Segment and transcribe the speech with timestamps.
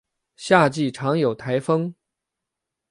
[0.35, 1.93] 夏季常有台风。